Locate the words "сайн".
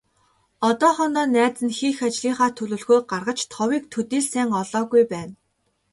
4.31-4.49